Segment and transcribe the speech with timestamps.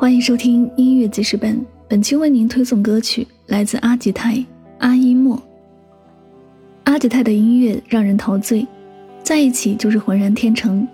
[0.00, 4.44] 欢迎收听音乐记事本，本期为您推送歌曲来自阿吉泰
[4.78, 5.42] 阿依莫。
[6.84, 8.64] 阿吉泰的音乐让人陶醉，
[9.24, 10.86] 在一起就是浑然天成，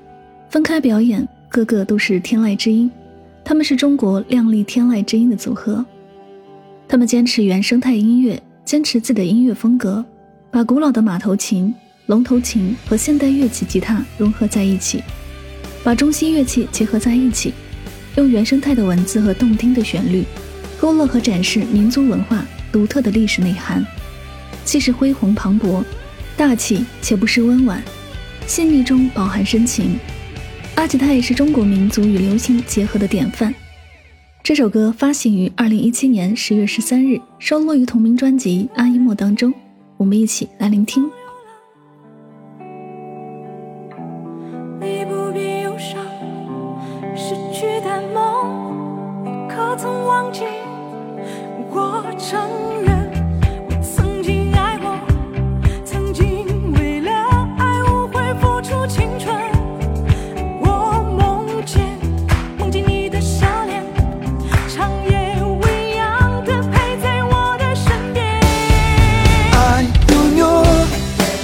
[0.48, 2.90] 分开表演个个都是天籁之音。
[3.44, 5.84] 他们是中国靓丽天籁之音的组合，
[6.88, 10.02] 他们坚持原生态音乐，坚持自己的音乐风格，
[10.50, 11.74] 把古老的马头琴、
[12.06, 15.02] 龙头琴和现代乐器吉他融合在一起，
[15.82, 17.52] 把中西乐器结合在一起。
[18.16, 20.24] 用原生态的文字和动听的旋律，
[20.80, 23.84] 勾勒和展示民族文化独特的历史内涵，
[24.64, 25.82] 气势恢宏磅礴，
[26.36, 27.82] 大气且不失温婉，
[28.46, 29.98] 细腻中饱含深情。
[30.76, 33.54] 阿吉泰是中国民族与流行结合的典范。
[34.42, 39.52] 这首歌发行于二零一七年十月十三日，收录于同名专辑《阿依莫》当中。
[39.96, 41.08] 我们一起来聆听。
[47.94, 50.42] 的梦，可曾忘记？
[51.70, 52.40] 我承
[52.82, 53.08] 认
[53.68, 54.96] 我曾经爱过，
[55.84, 57.12] 曾经为了
[57.58, 59.32] 爱无悔付出青春。
[60.60, 61.82] 我梦见
[62.58, 63.82] 梦见你的笑脸，
[64.68, 68.24] 长夜未央的陪在我的身边。
[69.52, 70.64] 爱如牛，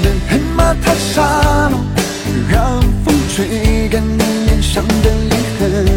[0.03, 1.71] 任黑马踏沙，
[2.51, 5.90] 让风吹干你脸上的泪痕。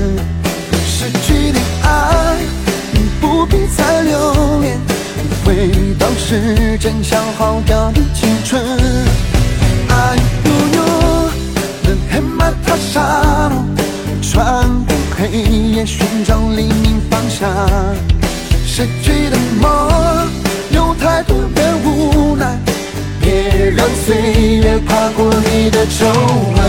[6.34, 8.60] 时间消耗掉的青春。
[9.88, 10.84] 爱不有
[11.84, 13.64] 能黑马踏沙漠，
[14.20, 17.48] 穿过黑夜寻找黎明方向。
[18.66, 20.28] 失去的梦
[20.72, 22.58] 有太多的无奈，
[23.22, 26.08] 别让岁月爬过你的皱
[26.56, 26.63] 纹。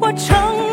[0.00, 0.71] 我承，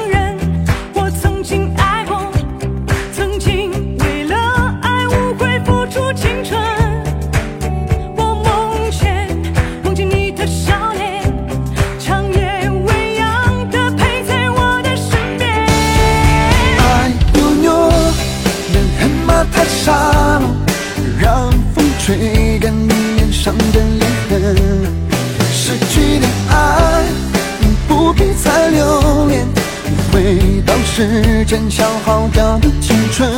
[30.99, 33.31] 时间消耗掉的青春。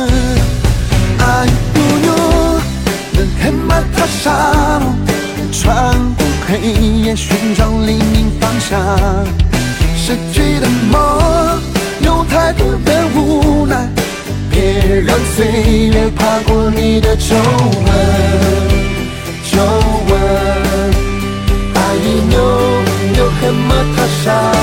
[1.20, 1.50] 阿依
[2.02, 2.60] 妞，
[3.12, 4.82] 你黑马塔莎，
[5.52, 8.80] 穿过黑夜寻找黎明方向。
[9.96, 11.62] 失去的梦，
[12.00, 13.88] 有太多的无奈，
[14.50, 15.46] 别让岁
[15.86, 17.94] 月爬过你的皱纹，
[19.52, 19.62] 皱
[20.08, 20.20] 纹。
[21.76, 24.61] 阿依妞，你黑马塔莎。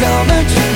[0.00, 0.71] 到了。